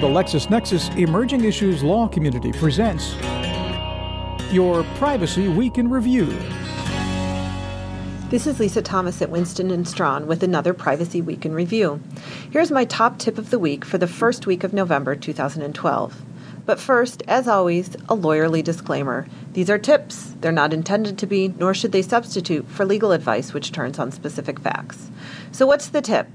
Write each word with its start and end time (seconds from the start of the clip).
The 0.00 0.06
LexisNexis 0.06 0.96
Emerging 0.96 1.42
Issues 1.42 1.82
Law 1.82 2.06
Community 2.06 2.52
presents 2.52 3.16
your 4.52 4.84
Privacy 4.94 5.48
Week 5.48 5.76
in 5.76 5.90
Review. 5.90 6.26
This 8.30 8.46
is 8.46 8.60
Liisa 8.60 8.80
Thomas 8.80 9.20
at 9.20 9.30
Winston 9.30 9.84
Strawn 9.84 10.28
with 10.28 10.44
another 10.44 10.72
Privacy 10.72 11.20
Week 11.20 11.44
in 11.44 11.52
Review. 11.52 12.00
Here's 12.52 12.70
my 12.70 12.84
top 12.84 13.18
tip 13.18 13.38
of 13.38 13.50
the 13.50 13.58
week 13.58 13.84
for 13.84 13.98
the 13.98 14.06
first 14.06 14.46
week 14.46 14.62
of 14.62 14.72
November 14.72 15.16
2012. 15.16 16.22
But 16.64 16.78
first, 16.78 17.24
as 17.26 17.48
always, 17.48 17.96
a 18.08 18.16
lawyerly 18.16 18.62
disclaimer. 18.62 19.26
These 19.54 19.68
are 19.68 19.78
tips. 19.78 20.32
They're 20.40 20.52
not 20.52 20.72
intended 20.72 21.18
to 21.18 21.26
be, 21.26 21.48
nor 21.48 21.74
should 21.74 21.90
they 21.90 22.02
substitute 22.02 22.68
for 22.68 22.86
legal 22.86 23.10
advice 23.10 23.52
which 23.52 23.72
turns 23.72 23.98
on 23.98 24.12
specific 24.12 24.60
facts. 24.60 25.10
So, 25.50 25.66
what's 25.66 25.88
the 25.88 26.02
tip? 26.02 26.28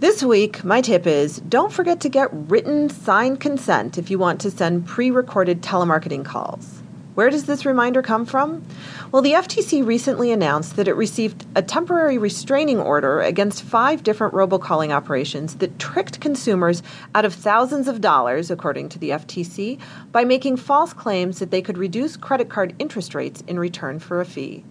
This 0.00 0.22
week, 0.22 0.62
my 0.62 0.80
tip 0.80 1.08
is 1.08 1.38
don't 1.38 1.72
forget 1.72 1.98
to 2.02 2.08
get 2.08 2.28
written 2.32 2.88
signed 2.88 3.40
consent 3.40 3.98
if 3.98 4.12
you 4.12 4.18
want 4.18 4.40
to 4.42 4.50
send 4.52 4.86
pre 4.86 5.10
recorded 5.10 5.60
telemarketing 5.60 6.24
calls. 6.24 6.84
Where 7.16 7.30
does 7.30 7.46
this 7.46 7.66
reminder 7.66 8.00
come 8.00 8.24
from? 8.24 8.64
Well, 9.10 9.22
the 9.22 9.32
FTC 9.32 9.84
recently 9.84 10.30
announced 10.30 10.76
that 10.76 10.86
it 10.86 10.92
received 10.92 11.46
a 11.56 11.62
temporary 11.62 12.16
restraining 12.16 12.78
order 12.78 13.20
against 13.20 13.64
five 13.64 14.04
different 14.04 14.34
robocalling 14.34 14.92
operations 14.92 15.56
that 15.56 15.80
tricked 15.80 16.20
consumers 16.20 16.80
out 17.12 17.24
of 17.24 17.34
thousands 17.34 17.88
of 17.88 18.00
dollars, 18.00 18.52
according 18.52 18.90
to 18.90 19.00
the 19.00 19.10
FTC, 19.10 19.80
by 20.12 20.24
making 20.24 20.58
false 20.58 20.92
claims 20.92 21.40
that 21.40 21.50
they 21.50 21.60
could 21.60 21.76
reduce 21.76 22.16
credit 22.16 22.48
card 22.48 22.72
interest 22.78 23.16
rates 23.16 23.42
in 23.48 23.58
return 23.58 23.98
for 23.98 24.20
a 24.20 24.24
fee. 24.24 24.62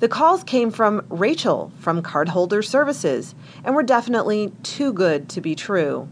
The 0.00 0.08
calls 0.08 0.44
came 0.44 0.70
from 0.70 1.04
Rachel 1.08 1.72
from 1.76 2.02
Cardholder 2.02 2.64
Services 2.64 3.34
and 3.64 3.74
were 3.74 3.82
definitely 3.82 4.52
too 4.62 4.92
good 4.92 5.28
to 5.30 5.40
be 5.40 5.56
true. 5.56 6.08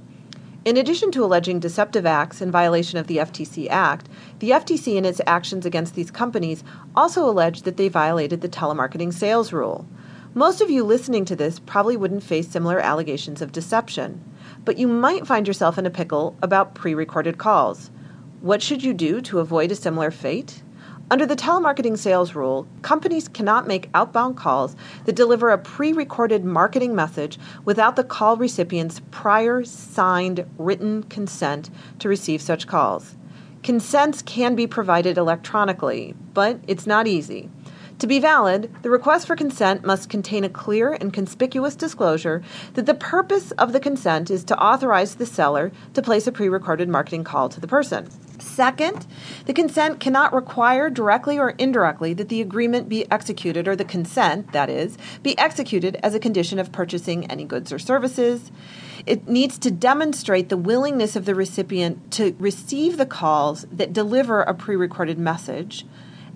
In 0.65 0.77
addition 0.77 1.13
to 1.13 1.25
alleging 1.25 1.61
deceptive 1.61 2.05
acts 2.05 2.43
in 2.43 2.51
violation 2.51 2.99
of 2.99 3.07
the 3.07 3.19
FTC 3.19 3.69
Act, 3.71 4.09
the 4.41 4.51
FTC 4.51 4.97
in 4.97 5.05
its 5.05 5.21
actions 5.25 5.65
against 5.65 5.95
these 5.95 6.11
companies 6.11 6.65
also 6.97 7.31
alleged 7.31 7.65
that 7.65 7.77
they 7.77 7.87
violated 7.87 8.41
the 8.41 8.49
telemarketing 8.49 9.13
sales 9.13 9.53
rule. 9.53 9.87
Most 10.35 10.61
of 10.61 10.69
you 10.69 10.83
listening 10.83 11.25
to 11.27 11.37
this 11.37 11.61
probably 11.61 11.97
wouldn't 11.97 12.25
face 12.25 12.49
similar 12.49 12.81
allegations 12.81 13.41
of 13.41 13.53
deception, 13.53 14.21
but 14.65 14.79
you 14.79 14.89
might 14.89 15.29
find 15.29 15.47
yourself 15.47 15.79
in 15.79 15.87
a 15.87 15.91
pickle 15.91 16.37
about 16.43 16.75
pre 16.75 16.93
recorded 16.93 17.39
calls. 17.39 17.93
What 18.41 18.63
should 18.63 18.83
you 18.83 18.93
do 18.93 19.21
to 19.21 19.39
avoid 19.39 19.71
a 19.71 19.77
similar 19.77 20.11
fate? 20.11 20.65
Under 21.09 21.25
the 21.25 21.37
telemarketing 21.37 21.97
sales 21.97 22.35
rule, 22.35 22.67
companies 22.83 23.29
cannot 23.29 23.69
make 23.69 23.91
outbound 23.95 24.37
calls 24.37 24.75
that 25.05 25.15
deliver 25.15 25.51
a 25.51 25.59
pre 25.59 25.93
recorded 25.93 26.45
marketing 26.45 26.97
message 26.97 27.39
without 27.65 27.95
the 27.95 28.03
call 28.03 28.37
recipient's 28.37 29.01
prior 29.13 29.63
signed 29.63 30.45
written 30.59 31.05
consent 31.05 31.71
to 32.01 32.09
receive 32.09 32.43
such 32.43 32.67
calls. 32.67 33.15
Consents 33.63 34.21
can 34.21 34.57
be 34.57 34.67
provided 34.67 35.17
electronically, 35.17 36.17
but 36.35 36.59
it's 36.67 36.89
not 36.89 37.07
easy. 37.07 37.51
To 38.01 38.09
be 38.09 38.19
valid, 38.19 38.75
the 38.83 38.91
request 38.91 39.29
for 39.29 39.37
consent 39.37 39.85
must 39.85 40.11
contain 40.11 40.43
a 40.43 40.49
clear 40.49 40.93
and 40.93 41.13
conspicuous 41.13 41.77
disclosure 41.77 42.43
that 42.75 42.87
the 42.87 42.95
purpose 42.95 43.53
of 43.53 43.73
the 43.73 43.81
consent 43.81 44.29
is 44.29 44.43
to 44.45 44.61
authorize 44.61 45.15
the 45.15 45.25
seller 45.25 45.71
to 45.95 46.03
place 46.03 46.27
a 46.27 46.33
pre 46.33 46.49
recorded 46.49 46.89
marketing 46.89 47.23
call 47.23 47.49
to 47.49 47.61
the 47.61 47.69
person. 47.69 48.09
Second, 48.47 49.07
the 49.47 49.53
consent 49.53 50.01
cannot 50.01 50.33
require 50.33 50.89
directly 50.89 51.39
or 51.39 51.51
indirectly 51.51 52.15
that 52.15 52.29
the 52.29 52.41
agreement 52.41 52.89
be 52.89 53.11
executed, 53.11 53.69
or 53.69 53.77
the 53.77 53.85
consent, 53.85 54.53
that 54.53 54.71
is, 54.71 54.97
be 55.23 55.37
executed 55.39 55.99
as 56.03 56.15
a 56.15 56.21
condition 56.21 56.59
of 56.59 56.73
purchasing 56.73 57.31
any 57.31 57.45
goods 57.45 57.73
or 57.73 57.79
services. 57.79 58.51
It 59.05 59.29
needs 59.29 59.59
to 59.59 59.71
demonstrate 59.71 60.49
the 60.49 60.57
willingness 60.57 61.17
of 61.17 61.27
the 61.27 61.35
recipient 61.35 62.11
to 62.13 62.35
receive 62.39 62.97
the 62.97 63.05
calls 63.05 63.67
that 63.71 63.93
deliver 63.93 64.43
a 64.43 64.55
pre 64.55 64.77
recorded 64.77 65.19
message. 65.19 65.85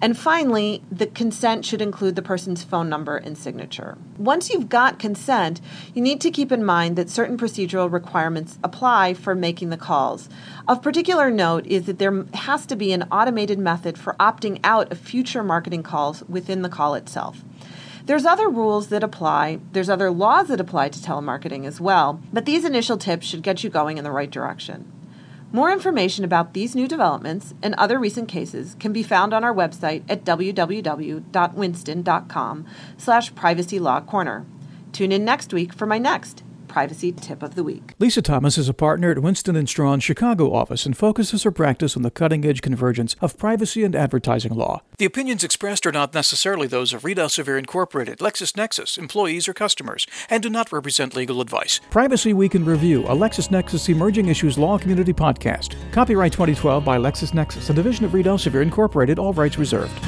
And 0.03 0.17
finally, 0.17 0.83
the 0.91 1.07
consent 1.07 1.67
should 1.67 1.83
include 1.83 2.17
the 2.17 2.23
person's 2.23 2.65
phone 2.65 2.89
number 2.89 3.19
and 3.19 3.37
signature. 3.37 3.99
Once 4.17 4.49
you've 4.49 4.71
got 4.71 4.99
consent, 4.99 5.61
you 5.93 6.01
need 6.01 6.23
to 6.23 6.31
keep 6.31 6.51
in 6.51 6.65
mind 6.65 6.97
that 6.97 7.11
certain 7.11 7.37
procedural 7.37 7.93
requirements 7.93 8.59
apply 8.65 9.13
for 9.13 9.35
making 9.35 9.69
the 9.69 9.77
calls. 9.77 10.31
Of 10.67 10.83
particular 10.83 11.31
note 11.31 11.67
is 11.67 11.85
that 11.85 11.99
there 11.99 12.25
has 12.33 12.65
to 12.67 12.77
be 12.77 12.93
an 12.93 13.03
automated 13.13 13.59
method 13.59 13.99
for 13.99 14.15
opting 14.19 14.59
out 14.65 14.91
of 14.91 14.99
future 14.99 15.43
marketing 15.43 15.83
calls 15.83 16.23
within 16.29 16.63
the 16.63 16.71
call 16.71 16.95
itself. 16.95 17.45
There's 18.07 18.25
other 18.25 18.49
rules 18.49 18.89
that 18.89 19.05
apply, 19.05 19.61
there's 19.73 19.91
other 19.91 20.11
laws 20.11 20.49
that 20.49 20.61
apply 20.61 20.89
to 20.89 20.99
telemarketing 20.99 21.67
as 21.67 21.79
well, 21.79 22.23
but 22.33 22.47
these 22.47 22.65
initial 22.65 22.97
tips 22.97 23.27
should 23.27 23.43
get 23.43 23.63
you 23.63 23.69
going 23.69 23.99
in 23.99 24.05
the 24.05 24.11
right 24.11 24.31
direction. 24.31 24.91
More 25.53 25.73
information 25.73 26.25
about 26.25 26.55
these 26.55 26.77
new 26.77 26.87
developments 26.87 27.55
and 27.61 27.75
other 27.75 27.99
recent 27.99 28.29
cases 28.29 28.77
can 28.79 28.93
be 28.93 29.03
found 29.03 29.35
on 29.35 29.43
our 29.43 29.53
website 29.53 30.05
at 30.09 30.25
www.winston.com 30.25 32.67
slash 32.97 33.35
privacy 33.35 33.81
law 33.81 34.01
corner. 34.01 34.47
Tune 34.93 35.11
in 35.11 35.25
next 35.25 35.53
week 35.53 35.73
for 35.73 35.87
my 35.87 35.99
next 35.99 36.45
privacy 36.71 37.11
tip 37.11 37.43
of 37.43 37.57
the 37.57 37.65
week. 37.65 37.95
Liisa 37.99 38.23
Thomas 38.23 38.57
is 38.57 38.69
a 38.69 38.73
partner 38.73 39.11
at 39.11 39.19
Winston 39.19 39.57
and 39.57 39.69
Strawn's 39.69 40.05
Chicago 40.05 40.55
office 40.55 40.87
and 40.87 40.97
focuses 40.97 41.43
her 41.43 41.51
practice 41.51 41.97
on 41.97 42.03
the 42.03 42.11
cutting-edge 42.13 42.63
convergence 42.63 43.17
of 43.21 43.37
privacy 43.37 43.83
and 43.83 43.97
advertising 43.97 44.55
law. 44.55 44.81
The 44.99 45.05
opinions 45.05 45.43
expressed 45.43 45.85
are 45.85 45.93
not 45.93 46.15
necessarily 46.15 46.69
those 46.69 46.93
of 46.93 47.05
Reed 47.05 47.19
Elsevier 47.19 47.59
Incorporated, 47.59 48.21
LexisNexis, 48.21 48.97
employees, 48.97 49.49
or 49.49 49.53
customers, 49.53 50.07
and 50.29 50.43
do 50.43 50.49
not 50.49 50.71
represent 50.71 51.17
legal 51.17 51.41
advice. 51.41 51.81
Privacy 51.91 52.33
Week 52.33 52.55
in 52.55 52.65
Review, 52.65 53.03
a 53.07 53.17
LexisNexis 53.17 53.89
Emerging 53.89 54.29
Issues 54.29 54.57
Law 54.57 54.79
Community 54.79 55.13
podcast. 55.13 55.75
Copyright 55.91 56.33
2012 56.33 56.85
by 56.85 56.99
LexisNexis, 56.99 57.69
a 57.69 57.73
division 57.73 58.05
of 58.05 58.15
Reed 58.15 58.27
Elsevier 58.27 58.63
Incorporated, 58.63 59.19
all 59.19 59.33
rights 59.33 59.59
reserved. 59.59 59.99